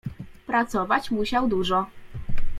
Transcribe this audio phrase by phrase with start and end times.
[0.47, 1.85] "Pracować musiał dużo."